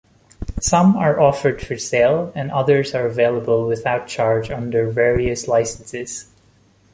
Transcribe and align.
Some 0.59 0.95
are 0.97 1.19
offered 1.19 1.61
for 1.61 1.77
sale, 1.77 2.31
and 2.33 2.49
others 2.49 2.95
are 2.95 3.05
available 3.05 3.67
without 3.67 4.07
charge 4.07 4.49
under 4.49 4.89
various 4.89 5.47
licenses. 5.47 6.27